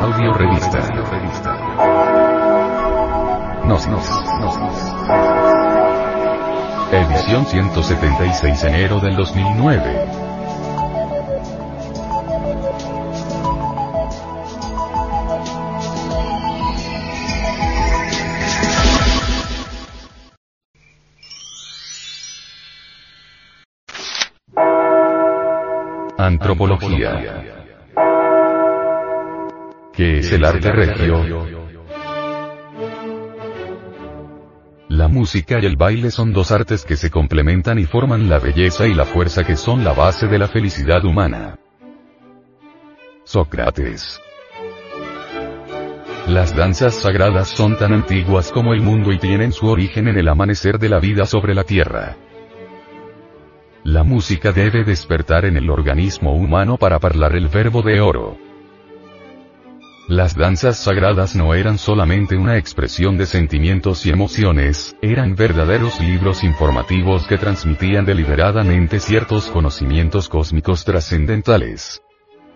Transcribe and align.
Audio 0.00 0.32
revista. 0.32 0.78
Gnosis. 3.64 4.10
Edición 6.92 7.44
176 7.44 8.64
enero 8.64 9.00
del 9.00 9.16
2009. 9.16 10.28
Antropología. 26.18 27.57
¿Qué 29.98 30.18
es 30.18 30.30
el 30.30 30.44
arte 30.44 30.70
regio? 30.70 31.24
La 34.88 35.08
música 35.08 35.58
y 35.60 35.66
el 35.66 35.74
baile 35.74 36.12
son 36.12 36.32
dos 36.32 36.52
artes 36.52 36.84
que 36.84 36.94
se 36.94 37.10
complementan 37.10 37.80
y 37.80 37.84
forman 37.84 38.28
la 38.28 38.38
belleza 38.38 38.86
y 38.86 38.94
la 38.94 39.04
fuerza 39.04 39.42
que 39.42 39.56
son 39.56 39.82
la 39.82 39.94
base 39.94 40.28
de 40.28 40.38
la 40.38 40.46
felicidad 40.46 41.04
humana. 41.04 41.58
Sócrates. 43.24 44.20
Las 46.28 46.54
danzas 46.54 46.94
sagradas 46.94 47.48
son 47.48 47.76
tan 47.76 47.92
antiguas 47.92 48.52
como 48.52 48.74
el 48.74 48.82
mundo 48.82 49.10
y 49.10 49.18
tienen 49.18 49.50
su 49.50 49.66
origen 49.66 50.06
en 50.06 50.16
el 50.16 50.28
amanecer 50.28 50.78
de 50.78 50.90
la 50.90 51.00
vida 51.00 51.26
sobre 51.26 51.56
la 51.56 51.64
tierra. 51.64 52.14
La 53.82 54.04
música 54.04 54.52
debe 54.52 54.84
despertar 54.84 55.44
en 55.44 55.56
el 55.56 55.68
organismo 55.68 56.36
humano 56.36 56.76
para 56.76 57.00
parlar 57.00 57.34
el 57.34 57.48
verbo 57.48 57.82
de 57.82 58.00
oro. 58.00 58.47
Las 60.08 60.34
danzas 60.34 60.78
sagradas 60.78 61.36
no 61.36 61.52
eran 61.52 61.76
solamente 61.76 62.34
una 62.38 62.56
expresión 62.56 63.18
de 63.18 63.26
sentimientos 63.26 64.06
y 64.06 64.10
emociones, 64.10 64.96
eran 65.02 65.36
verdaderos 65.36 66.00
libros 66.00 66.44
informativos 66.44 67.26
que 67.26 67.36
transmitían 67.36 68.06
deliberadamente 68.06 69.00
ciertos 69.00 69.48
conocimientos 69.48 70.30
cósmicos 70.30 70.86
trascendentales. 70.86 72.00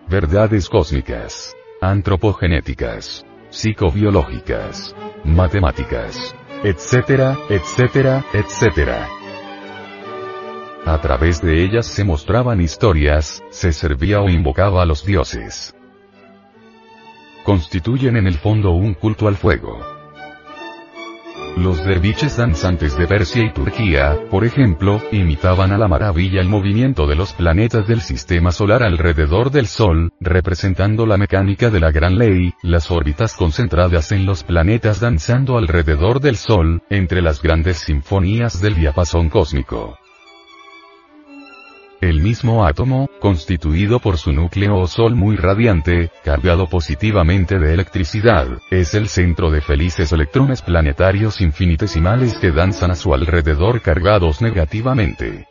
Verdades 0.09 0.67
cósmicas. 0.67 1.53
Antropogenéticas. 1.79 3.23
Psicobiológicas. 3.51 4.95
Matemáticas. 5.23 6.35
Etcétera, 6.63 7.37
etcétera, 7.49 8.25
etcétera. 8.33 9.07
A 10.87 10.99
través 11.01 11.39
de 11.39 11.63
ellas 11.63 11.85
se 11.85 12.03
mostraban 12.03 12.61
historias, 12.61 13.43
se 13.51 13.71
servía 13.73 14.21
o 14.21 14.29
invocaba 14.29 14.81
a 14.81 14.87
los 14.87 15.05
dioses. 15.05 15.75
Constituyen 17.43 18.15
en 18.15 18.27
el 18.27 18.35
fondo 18.35 18.71
un 18.71 18.93
culto 18.93 19.27
al 19.27 19.35
fuego. 19.35 19.79
Los 21.57 21.85
derviches 21.85 22.37
danzantes 22.37 22.97
de 22.97 23.05
Persia 23.05 23.43
y 23.43 23.53
Turquía, 23.53 24.17
por 24.31 24.43
ejemplo, 24.43 25.01
imitaban 25.11 25.71
a 25.71 25.77
la 25.77 25.87
maravilla 25.87 26.41
el 26.41 26.47
movimiento 26.47 27.05
de 27.05 27.15
los 27.15 27.33
planetas 27.33 27.87
del 27.87 28.01
sistema 28.01 28.51
solar 28.51 28.81
alrededor 28.81 29.51
del 29.51 29.67
Sol, 29.67 30.11
representando 30.19 31.05
la 31.05 31.17
mecánica 31.17 31.69
de 31.69 31.79
la 31.79 31.91
gran 31.91 32.17
ley, 32.17 32.53
las 32.63 32.89
órbitas 32.89 33.35
concentradas 33.35 34.11
en 34.11 34.25
los 34.25 34.43
planetas 34.43 34.99
danzando 34.99 35.57
alrededor 35.57 36.21
del 36.21 36.37
Sol, 36.37 36.81
entre 36.89 37.21
las 37.21 37.41
grandes 37.41 37.77
sinfonías 37.77 38.61
del 38.61 38.75
diapasón 38.75 39.29
cósmico. 39.29 39.99
El 42.03 42.19
mismo 42.19 42.65
átomo, 42.65 43.09
constituido 43.21 43.97
por 44.01 44.17
su 44.17 44.33
núcleo 44.33 44.75
o 44.75 44.87
sol 44.87 45.15
muy 45.15 45.37
radiante, 45.37 46.11
cargado 46.25 46.67
positivamente 46.67 47.59
de 47.59 47.73
electricidad, 47.73 48.59
es 48.69 48.93
el 48.93 49.07
centro 49.07 49.49
de 49.51 49.61
felices 49.61 50.11
electrones 50.11 50.61
planetarios 50.61 51.39
infinitesimales 51.39 52.37
que 52.39 52.51
danzan 52.51 52.91
a 52.91 52.95
su 52.95 53.13
alrededor 53.13 53.81
cargados 53.81 54.41
negativamente. 54.41 55.47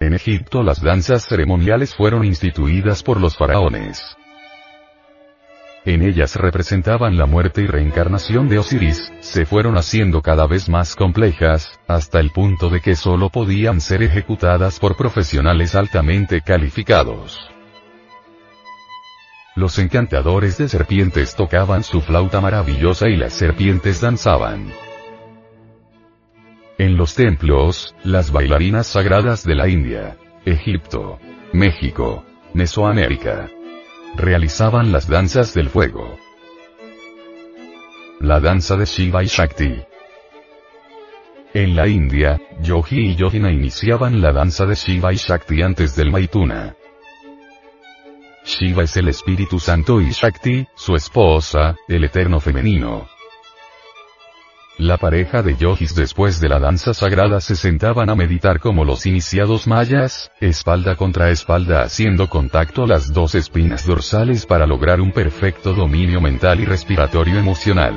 En 0.00 0.12
Egipto 0.12 0.64
las 0.64 0.82
danzas 0.82 1.24
ceremoniales 1.24 1.94
fueron 1.94 2.24
instituidas 2.24 3.04
por 3.04 3.20
los 3.20 3.36
faraones. 3.36 4.16
En 5.86 6.02
ellas 6.02 6.36
representaban 6.36 7.16
la 7.16 7.24
muerte 7.24 7.62
y 7.62 7.66
reencarnación 7.66 8.48
de 8.50 8.58
Osiris, 8.58 9.10
se 9.20 9.46
fueron 9.46 9.78
haciendo 9.78 10.20
cada 10.20 10.46
vez 10.46 10.68
más 10.68 10.94
complejas, 10.94 11.80
hasta 11.88 12.20
el 12.20 12.30
punto 12.30 12.68
de 12.68 12.80
que 12.82 12.94
solo 12.94 13.30
podían 13.30 13.80
ser 13.80 14.02
ejecutadas 14.02 14.78
por 14.78 14.96
profesionales 14.96 15.74
altamente 15.74 16.42
calificados. 16.42 17.50
Los 19.56 19.78
encantadores 19.78 20.58
de 20.58 20.68
serpientes 20.68 21.34
tocaban 21.34 21.82
su 21.82 22.02
flauta 22.02 22.42
maravillosa 22.42 23.08
y 23.08 23.16
las 23.16 23.32
serpientes 23.32 24.02
danzaban. 24.02 24.70
En 26.76 26.96
los 26.96 27.14
templos, 27.14 27.94
las 28.04 28.30
bailarinas 28.30 28.86
sagradas 28.86 29.44
de 29.44 29.54
la 29.54 29.68
India, 29.68 30.16
Egipto, 30.44 31.18
México, 31.52 32.24
Mesoamérica, 32.54 33.48
realizaban 34.16 34.92
las 34.92 35.08
danzas 35.08 35.54
del 35.54 35.68
fuego. 35.68 36.18
La 38.20 38.40
danza 38.40 38.76
de 38.76 38.84
Shiva 38.84 39.22
y 39.22 39.26
Shakti. 39.26 39.82
En 41.54 41.74
la 41.74 41.88
India, 41.88 42.40
Yogi 42.60 43.10
y 43.10 43.16
Yogina 43.16 43.50
iniciaban 43.50 44.20
la 44.20 44.32
danza 44.32 44.66
de 44.66 44.74
Shiva 44.74 45.12
y 45.12 45.16
Shakti 45.16 45.62
antes 45.62 45.96
del 45.96 46.10
Maituna. 46.10 46.76
Shiva 48.44 48.84
es 48.84 48.96
el 48.96 49.08
Espíritu 49.08 49.58
Santo 49.58 50.00
y 50.00 50.10
Shakti, 50.10 50.66
su 50.74 50.94
esposa, 50.94 51.76
el 51.88 52.04
eterno 52.04 52.40
femenino. 52.40 53.08
La 54.80 54.96
pareja 54.96 55.42
de 55.42 55.58
yogis 55.58 55.94
después 55.94 56.40
de 56.40 56.48
la 56.48 56.58
danza 56.58 56.94
sagrada 56.94 57.42
se 57.42 57.54
sentaban 57.54 58.08
a 58.08 58.14
meditar 58.14 58.60
como 58.60 58.82
los 58.82 59.04
iniciados 59.04 59.66
mayas, 59.66 60.30
espalda 60.40 60.96
contra 60.96 61.28
espalda 61.28 61.82
haciendo 61.82 62.30
contacto 62.30 62.86
las 62.86 63.12
dos 63.12 63.34
espinas 63.34 63.86
dorsales 63.86 64.46
para 64.46 64.66
lograr 64.66 65.02
un 65.02 65.12
perfecto 65.12 65.74
dominio 65.74 66.22
mental 66.22 66.60
y 66.60 66.64
respiratorio 66.64 67.38
emocional. 67.38 67.94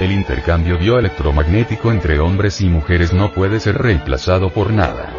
El 0.00 0.10
intercambio 0.10 0.76
bioelectromagnético 0.78 1.92
entre 1.92 2.18
hombres 2.18 2.60
y 2.60 2.68
mujeres 2.68 3.12
no 3.12 3.32
puede 3.32 3.60
ser 3.60 3.78
reemplazado 3.78 4.50
por 4.50 4.72
nada. 4.72 5.14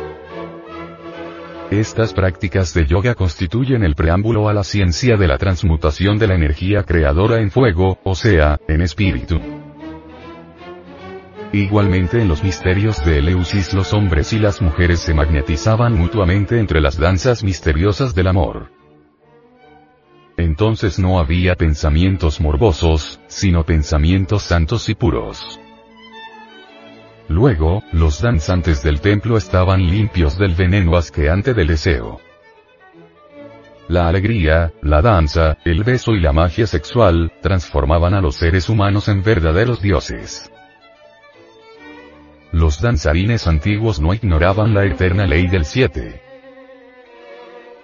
Estas 1.72 2.14
prácticas 2.14 2.74
de 2.74 2.86
yoga 2.86 3.16
constituyen 3.16 3.84
el 3.84 3.96
preámbulo 3.96 4.50
a 4.50 4.54
la 4.54 4.66
ciencia 4.66 5.16
de 5.16 5.28
la 5.30 5.38
transmutación 5.38 6.18
de 6.18 6.28
la 6.28 6.36
energía 6.36 6.84
creadora 6.84 7.40
en 7.40 7.50
fuego, 7.50 7.98
o 8.04 8.14
sea, 8.14 8.60
en 8.68 8.82
espíritu. 8.82 9.59
Igualmente 11.52 12.22
en 12.22 12.28
los 12.28 12.44
misterios 12.44 13.04
de 13.04 13.18
Eleusis 13.18 13.74
los 13.74 13.94
hombres 13.94 14.34
y 14.34 14.40
las 14.40 14.62
mujeres 14.62 15.00
se 15.00 15.16
magnetizaban 15.16 15.98
mutuamente 15.98 16.60
entre 16.60 16.80
las 16.80 17.00
danzas 17.00 17.44
misteriosas 17.44 18.14
del 18.14 18.28
amor. 18.28 18.72
Entonces 20.38 21.00
no 21.00 21.20
había 21.20 21.56
pensamientos 21.56 22.40
morbosos, 22.40 23.20
sino 23.28 23.66
pensamientos 23.66 24.44
santos 24.44 24.90
y 24.90 24.96
puros. 24.96 25.60
Luego, 27.28 27.84
los 27.94 28.22
danzantes 28.22 28.84
del 28.84 29.02
templo 29.02 29.36
estaban 29.36 29.88
limpios 29.88 30.38
del 30.38 30.54
veneno 30.54 30.98
asqueante 30.98 31.56
del 31.56 31.68
deseo. 31.68 32.22
La 33.88 34.08
alegría, 34.08 34.72
la 34.84 35.02
danza, 35.02 35.58
el 35.66 35.84
beso 35.84 36.12
y 36.12 36.20
la 36.20 36.32
magia 36.32 36.68
sexual, 36.68 37.34
transformaban 37.42 38.14
a 38.14 38.22
los 38.22 38.36
seres 38.36 38.70
humanos 38.70 39.08
en 39.08 39.24
verdaderos 39.24 39.82
dioses. 39.82 40.52
Los 42.52 42.82
danzarines 42.82 43.46
antiguos 43.46 44.00
no 44.00 44.14
ignoraban 44.14 44.74
la 44.74 44.84
eterna 44.84 45.28
ley 45.28 45.48
del 45.48 45.66
siete. 45.66 46.22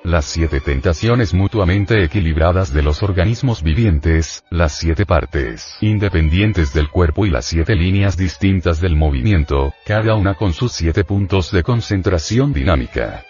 Las 0.04 0.25
siete 0.25 0.60
tentaciones 0.60 1.34
mutuamente 1.34 2.04
equilibradas 2.04 2.74
de 2.74 2.81
los 2.81 3.04
organismos 3.04 3.62
vivientes, 3.62 4.44
las 4.50 4.74
siete 4.74 5.06
partes 5.06 5.78
independientes 5.81 6.74
del 6.74 6.89
cuerpo 6.89 7.25
y 7.25 7.30
las 7.30 7.45
siete 7.45 7.75
líneas 7.75 8.18
distintas 8.18 8.81
del 8.81 8.95
movimiento, 8.95 9.74
cada 9.86 10.16
una 10.16 10.34
con 10.34 10.54
sus 10.54 10.72
siete 10.72 11.04
puntos 11.04 11.51
de 11.51 11.63
concentración 11.63 12.51
dinámica. 12.51 13.24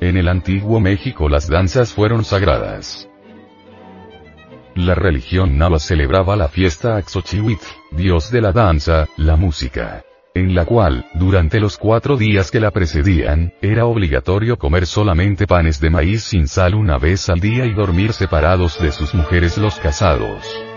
En 0.00 0.16
el 0.16 0.28
antiguo 0.28 0.78
México 0.80 1.28
las 1.28 1.48
danzas 1.48 1.92
fueron 1.92 2.24
sagradas. 2.24 3.07
La 4.74 4.94
religión 4.94 5.58
nava 5.58 5.78
celebraba 5.78 6.36
la 6.36 6.48
fiesta 6.48 6.96
Axochihuitl, 6.96 7.64
dios 7.92 8.30
de 8.30 8.40
la 8.40 8.52
danza, 8.52 9.08
la 9.16 9.36
música. 9.36 10.04
En 10.34 10.54
la 10.54 10.64
cual, 10.64 11.06
durante 11.14 11.58
los 11.58 11.78
cuatro 11.78 12.16
días 12.16 12.50
que 12.50 12.60
la 12.60 12.70
precedían, 12.70 13.52
era 13.60 13.86
obligatorio 13.86 14.56
comer 14.56 14.86
solamente 14.86 15.46
panes 15.46 15.80
de 15.80 15.90
maíz 15.90 16.22
sin 16.22 16.46
sal 16.46 16.74
una 16.74 16.98
vez 16.98 17.28
al 17.28 17.40
día 17.40 17.64
y 17.64 17.74
dormir 17.74 18.12
separados 18.12 18.80
de 18.80 18.92
sus 18.92 19.14
mujeres 19.14 19.58
los 19.58 19.76
casados. 19.80 20.67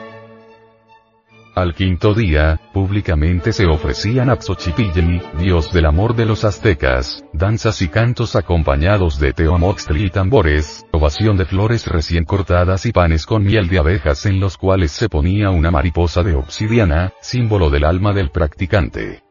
Al 1.61 1.75
quinto 1.75 2.15
día, 2.15 2.59
públicamente 2.73 3.53
se 3.53 3.67
ofrecían 3.67 4.31
a 4.31 4.41
Xochipilli, 4.41 5.21
dios 5.37 5.71
del 5.71 5.85
amor 5.85 6.15
de 6.15 6.25
los 6.25 6.43
aztecas, 6.43 7.23
danzas 7.33 7.83
y 7.83 7.87
cantos 7.87 8.35
acompañados 8.35 9.19
de 9.19 9.31
teomoxtli 9.31 10.05
y 10.05 10.09
tambores, 10.09 10.87
ovación 10.91 11.37
de 11.37 11.45
flores 11.45 11.85
recién 11.85 12.25
cortadas 12.25 12.87
y 12.87 12.91
panes 12.91 13.27
con 13.27 13.43
miel 13.43 13.67
de 13.67 13.77
abejas 13.77 14.25
en 14.25 14.39
los 14.39 14.57
cuales 14.57 14.91
se 14.91 15.07
ponía 15.07 15.51
una 15.51 15.69
mariposa 15.69 16.23
de 16.23 16.33
obsidiana, 16.33 17.13
símbolo 17.21 17.69
del 17.69 17.85
alma 17.85 18.11
del 18.11 18.31
practicante. 18.31 19.21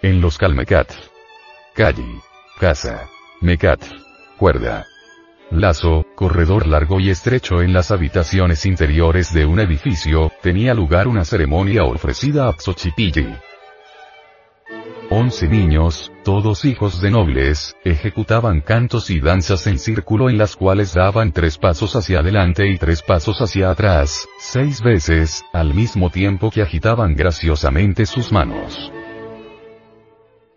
En 0.00 0.22
los 0.22 0.38
Calmecat. 0.38 0.90
Calle. 1.74 2.22
Casa. 2.58 3.10
Mecat. 3.42 3.82
Cuerda 4.38 4.86
lazo, 5.50 6.06
corredor 6.14 6.66
largo 6.66 7.00
y 7.00 7.10
estrecho 7.10 7.62
en 7.62 7.72
las 7.72 7.90
habitaciones 7.90 8.66
interiores 8.66 9.32
de 9.32 9.46
un 9.46 9.60
edificio, 9.60 10.29
tenía 10.42 10.74
lugar 10.74 11.08
una 11.08 11.24
ceremonia 11.24 11.84
ofrecida 11.84 12.48
a 12.48 12.52
Xochipilli. 12.58 13.34
Once 15.12 15.48
niños, 15.48 16.12
todos 16.22 16.64
hijos 16.64 17.00
de 17.00 17.10
nobles, 17.10 17.74
ejecutaban 17.84 18.60
cantos 18.60 19.10
y 19.10 19.18
danzas 19.18 19.66
en 19.66 19.78
círculo 19.78 20.30
en 20.30 20.38
las 20.38 20.54
cuales 20.54 20.94
daban 20.94 21.32
tres 21.32 21.58
pasos 21.58 21.96
hacia 21.96 22.20
adelante 22.20 22.68
y 22.68 22.78
tres 22.78 23.02
pasos 23.02 23.40
hacia 23.40 23.70
atrás, 23.70 24.28
seis 24.38 24.80
veces, 24.80 25.44
al 25.52 25.74
mismo 25.74 26.10
tiempo 26.10 26.52
que 26.52 26.62
agitaban 26.62 27.16
graciosamente 27.16 28.06
sus 28.06 28.30
manos. 28.30 28.92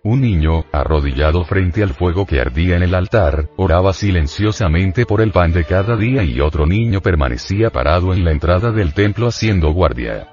Un 0.06 0.20
niño, 0.20 0.66
arrodillado 0.74 1.46
frente 1.46 1.82
al 1.82 1.94
fuego 1.94 2.26
que 2.26 2.42
ardía 2.42 2.76
en 2.76 2.84
el 2.84 2.94
altar, 2.94 3.48
oraba 3.56 3.94
silenciosamente 3.94 5.06
por 5.06 5.22
el 5.22 5.32
pan 5.32 5.54
de 5.54 5.64
cada 5.64 5.96
día 5.96 6.24
y 6.24 6.42
otro 6.42 6.66
niño 6.66 7.00
permanecía 7.00 7.70
parado 7.70 8.14
en 8.14 8.26
la 8.26 8.32
entrada 8.32 8.74
del 8.74 8.94
templo 8.94 9.28
haciendo 9.28 9.72
guardia. 9.72 10.28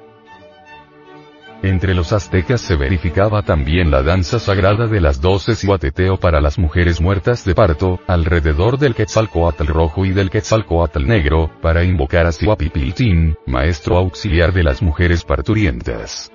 Entre 1.63 1.95
los 1.95 2.13
aztecas 2.13 2.61
se 2.61 2.75
verificaba 2.75 3.43
también 3.43 3.93
la 3.93 4.03
danza 4.03 4.41
sagrada 4.41 4.89
de 4.89 5.01
las 5.01 5.21
doce 5.21 5.53
y 5.53 6.17
para 6.17 6.41
las 6.41 6.59
mujeres 6.59 7.01
muertas 7.01 7.45
de 7.45 7.55
parto, 7.55 8.01
alrededor 8.09 8.77
del 8.77 8.97
Quetzalcoatl 8.97 9.67
rojo 9.67 10.05
y 10.05 10.11
del 10.11 10.31
Quetzalcoatl 10.31 11.07
negro, 11.07 11.49
para 11.63 11.85
invocar 11.85 12.27
a 12.27 12.33
Sihuapipiltin, 12.33 13.37
maestro 13.47 13.99
auxiliar 13.99 14.53
de 14.53 14.65
las 14.65 14.83
mujeres 14.83 15.23
parturientas. 15.23 16.33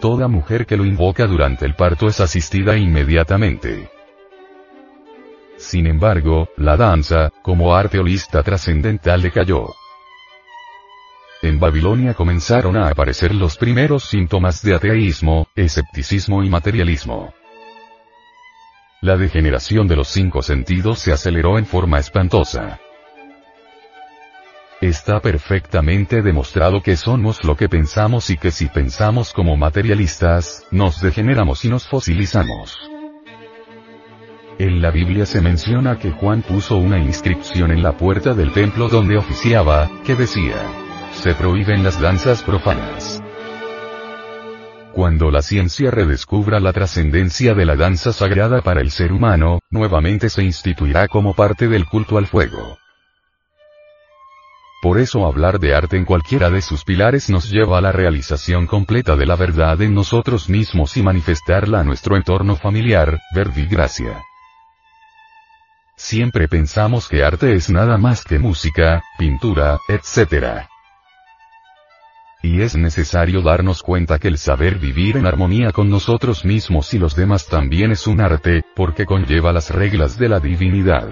Toda 0.00 0.28
mujer 0.28 0.64
que 0.64 0.78
lo 0.78 0.86
invoca 0.86 1.26
durante 1.26 1.66
el 1.66 1.74
parto 1.74 2.08
es 2.08 2.20
asistida 2.20 2.76
inmediatamente. 2.76 3.90
Sin 5.58 5.86
embargo, 5.86 6.48
la 6.56 6.78
danza, 6.78 7.30
como 7.42 7.74
arte 7.74 7.98
holista 7.98 8.42
trascendental 8.42 9.20
decayó. 9.20 9.74
En 11.42 11.60
Babilonia 11.60 12.14
comenzaron 12.14 12.78
a 12.78 12.88
aparecer 12.88 13.34
los 13.34 13.58
primeros 13.58 14.04
síntomas 14.04 14.62
de 14.62 14.74
ateísmo, 14.74 15.48
escepticismo 15.54 16.42
y 16.42 16.48
materialismo. 16.48 17.34
La 19.02 19.18
degeneración 19.18 19.86
de 19.86 19.96
los 19.96 20.08
cinco 20.08 20.40
sentidos 20.40 20.98
se 20.98 21.12
aceleró 21.12 21.58
en 21.58 21.66
forma 21.66 21.98
espantosa. 21.98 22.80
Está 24.80 25.20
perfectamente 25.20 26.22
demostrado 26.22 26.82
que 26.82 26.96
somos 26.96 27.44
lo 27.44 27.54
que 27.54 27.68
pensamos 27.68 28.30
y 28.30 28.38
que 28.38 28.50
si 28.50 28.66
pensamos 28.66 29.34
como 29.34 29.54
materialistas, 29.58 30.66
nos 30.70 31.02
degeneramos 31.02 31.66
y 31.66 31.68
nos 31.68 31.86
fosilizamos. 31.86 32.78
En 34.58 34.80
la 34.80 34.90
Biblia 34.90 35.26
se 35.26 35.42
menciona 35.42 35.98
que 35.98 36.12
Juan 36.12 36.40
puso 36.40 36.78
una 36.78 36.98
inscripción 36.98 37.72
en 37.72 37.82
la 37.82 37.98
puerta 37.98 38.32
del 38.32 38.52
templo 38.52 38.88
donde 38.88 39.18
oficiaba, 39.18 39.90
que 40.06 40.14
decía, 40.14 40.56
se 41.12 41.34
prohíben 41.34 41.82
las 41.82 42.00
danzas 42.00 42.42
profanas. 42.42 43.22
Cuando 44.94 45.30
la 45.30 45.42
ciencia 45.42 45.90
redescubra 45.90 46.58
la 46.58 46.72
trascendencia 46.72 47.52
de 47.52 47.66
la 47.66 47.76
danza 47.76 48.14
sagrada 48.14 48.62
para 48.62 48.80
el 48.80 48.90
ser 48.90 49.12
humano, 49.12 49.58
nuevamente 49.68 50.30
se 50.30 50.42
instituirá 50.42 51.06
como 51.06 51.34
parte 51.34 51.68
del 51.68 51.84
culto 51.84 52.16
al 52.16 52.26
fuego. 52.26 52.78
Por 54.80 54.98
eso 54.98 55.26
hablar 55.26 55.60
de 55.60 55.74
arte 55.74 55.98
en 55.98 56.06
cualquiera 56.06 56.48
de 56.48 56.62
sus 56.62 56.84
pilares 56.84 57.28
nos 57.28 57.50
lleva 57.50 57.76
a 57.76 57.80
la 57.82 57.92
realización 57.92 58.66
completa 58.66 59.14
de 59.14 59.26
la 59.26 59.36
verdad 59.36 59.82
en 59.82 59.94
nosotros 59.94 60.48
mismos 60.48 60.96
y 60.96 61.02
manifestarla 61.02 61.80
a 61.80 61.84
nuestro 61.84 62.16
entorno 62.16 62.56
familiar, 62.56 63.20
verdigracia. 63.34 64.24
Siempre 65.96 66.48
pensamos 66.48 67.08
que 67.08 67.22
arte 67.22 67.54
es 67.54 67.68
nada 67.68 67.98
más 67.98 68.24
que 68.24 68.38
música, 68.38 69.02
pintura, 69.18 69.78
etc. 69.86 70.62
Y 72.42 72.62
es 72.62 72.74
necesario 72.74 73.42
darnos 73.42 73.82
cuenta 73.82 74.18
que 74.18 74.28
el 74.28 74.38
saber 74.38 74.78
vivir 74.78 75.18
en 75.18 75.26
armonía 75.26 75.72
con 75.72 75.90
nosotros 75.90 76.46
mismos 76.46 76.94
y 76.94 76.98
los 76.98 77.14
demás 77.14 77.46
también 77.48 77.90
es 77.90 78.06
un 78.06 78.22
arte, 78.22 78.64
porque 78.74 79.04
conlleva 79.04 79.52
las 79.52 79.68
reglas 79.68 80.16
de 80.16 80.30
la 80.30 80.40
divinidad. 80.40 81.06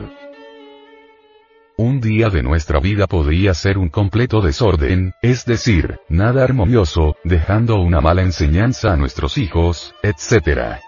Un 1.88 2.02
día 2.02 2.28
de 2.28 2.42
nuestra 2.42 2.80
vida 2.80 3.06
podría 3.06 3.54
ser 3.54 3.78
un 3.78 3.88
completo 3.88 4.42
desorden, 4.42 5.14
es 5.22 5.46
decir, 5.46 5.98
nada 6.10 6.44
armonioso, 6.44 7.16
dejando 7.24 7.76
una 7.76 8.02
mala 8.02 8.20
enseñanza 8.20 8.92
a 8.92 8.96
nuestros 8.98 9.38
hijos, 9.38 9.94
etc. 10.02 10.80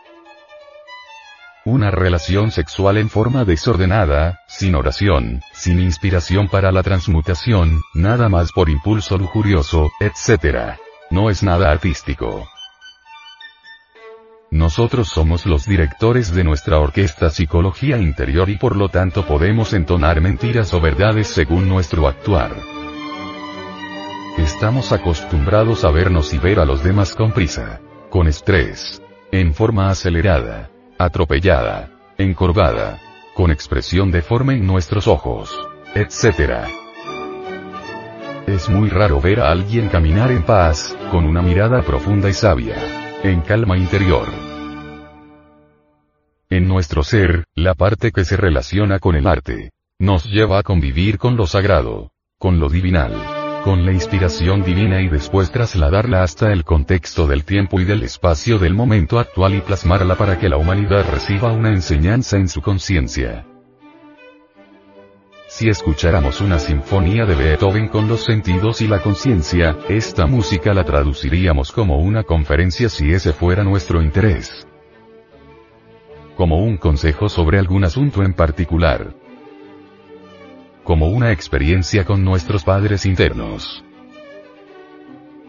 Una 1.65 1.91
relación 1.91 2.51
sexual 2.51 2.99
en 2.99 3.09
forma 3.09 3.47
desordenada, 3.47 4.41
sin 4.47 4.75
oración, 4.75 5.41
sin 5.55 5.81
inspiración 5.81 6.49
para 6.49 6.71
la 6.71 6.83
transmutación, 6.83 7.81
nada 7.95 8.29
más 8.29 8.53
por 8.53 8.69
impulso 8.69 9.17
lujurioso, 9.17 9.91
etc. 10.01 10.75
No 11.09 11.31
es 11.31 11.43
nada 11.43 11.71
artístico. 11.71 12.47
Nosotros 14.51 15.09
somos 15.09 15.47
los 15.47 15.65
directores 15.65 16.35
de 16.35 16.43
nuestra 16.43 16.81
orquesta 16.81 17.31
psicología 17.31 17.99
interior 17.99 18.51
y 18.51 18.57
por 18.57 18.75
lo 18.75 18.89
tanto 18.89 19.25
podemos 19.25 19.73
entonar 19.75 20.21
mentiras 20.21 20.75
o 20.75 20.81
verdades 20.81 21.29
según 21.29 21.69
nuestro 21.69 22.09
actuar. 22.09 22.51
Estamos 24.39 24.91
acostumbrados 24.91 25.85
a 25.85 25.93
vernos 25.93 26.35
y 26.35 26.39
ver 26.39 26.59
a 26.59 26.65
los 26.65 26.83
demás 26.83 27.15
con 27.15 27.31
prisa, 27.31 27.81
con 28.11 28.27
estrés, 28.27 29.01
en 29.31 29.55
forma 29.55 29.89
acelerada, 29.89 30.69
atropellada, 30.99 31.89
encorvada, 32.19 32.99
con 33.35 33.53
expresión 33.53 34.11
deforme 34.11 34.55
en 34.55 34.67
nuestros 34.67 35.07
ojos, 35.07 35.57
etc. 35.95 36.67
Es 38.49 38.69
muy 38.69 38.89
raro 38.89 39.21
ver 39.21 39.39
a 39.39 39.53
alguien 39.53 39.89
caminar 39.89 40.33
en 40.33 40.43
paz, 40.43 40.97
con 41.13 41.25
una 41.25 41.41
mirada 41.41 41.83
profunda 41.83 42.29
y 42.29 42.33
sabia 42.33 43.00
en 43.23 43.43
calma 43.43 43.77
interior. 43.77 44.29
En 46.49 46.67
nuestro 46.67 47.03
ser, 47.03 47.45
la 47.55 47.75
parte 47.75 48.13
que 48.13 48.25
se 48.25 48.37
relaciona 48.37 48.99
con 48.99 49.15
el 49.15 49.27
arte, 49.27 49.73
nos 49.99 50.25
lleva 50.25 50.59
a 50.59 50.63
convivir 50.63 51.19
con 51.19 51.37
lo 51.37 51.47
sagrado, 51.47 52.13
con 52.39 52.59
lo 52.59 52.71
divinal, 52.71 53.13
con 53.63 53.85
la 53.85 53.93
inspiración 53.93 54.63
divina 54.63 55.03
y 55.03 55.09
después 55.09 55.51
trasladarla 55.51 56.23
hasta 56.23 56.51
el 56.51 56.65
contexto 56.65 57.27
del 57.27 57.45
tiempo 57.45 57.79
y 57.79 57.85
del 57.85 58.03
espacio 58.03 58.59
del 58.59 58.73
momento 58.73 59.19
actual 59.19 59.55
y 59.55 59.61
plasmarla 59.61 60.15
para 60.17 60.39
que 60.39 60.49
la 60.49 60.57
humanidad 60.57 61.05
reciba 61.11 61.53
una 61.53 61.71
enseñanza 61.71 62.39
en 62.39 62.49
su 62.49 62.63
conciencia. 62.63 63.45
Si 65.51 65.69
escucháramos 65.69 66.41
una 66.41 66.61
sinfonía 66.61 67.27
de 67.27 67.35
Beethoven 67.35 67.89
con 67.89 68.07
los 68.07 68.23
sentidos 68.23 68.81
y 68.83 68.87
la 68.87 69.03
conciencia, 69.03 69.77
esta 69.89 70.27
música 70.27 70.73
la 70.73 70.85
traduciríamos 70.85 71.73
como 71.73 71.99
una 71.99 72.23
conferencia 72.23 72.89
si 72.89 73.13
ese 73.13 73.33
fuera 73.33 73.65
nuestro 73.65 74.01
interés. 74.01 74.65
Como 76.37 76.59
un 76.63 76.77
consejo 76.77 77.29
sobre 77.29 77.59
algún 77.59 77.83
asunto 77.83 78.23
en 78.23 78.33
particular. 78.33 79.13
Como 80.85 81.09
una 81.09 81.33
experiencia 81.33 82.05
con 82.05 82.25
nuestros 82.25 82.63
padres 82.63 83.05
internos 83.05 83.85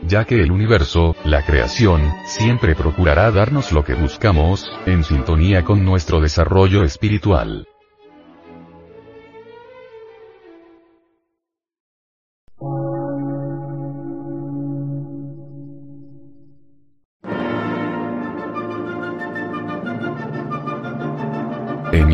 ya 0.04 0.26
que 0.26 0.42
el 0.42 0.52
universo, 0.52 1.16
la 1.24 1.46
creación, 1.46 2.02
siempre 2.26 2.74
procurará 2.74 3.30
darnos 3.30 3.72
lo 3.72 3.84
que 3.84 3.94
buscamos, 3.94 4.68
en 4.88 5.04
sintonía 5.04 5.64
con 5.64 5.86
nuestro 5.86 6.20
desarrollo 6.20 6.84
espiritual. 6.84 7.68